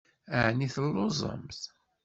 Ɛni 0.45 0.67
telluẓemt? 0.73 1.61